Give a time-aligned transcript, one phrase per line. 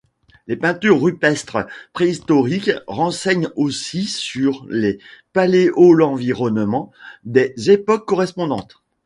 [0.47, 4.97] Les peintures rupestres préhistoriques renseignent aussi sur les
[5.31, 6.91] paléoenvironnements
[7.23, 8.81] des époques correspondantes.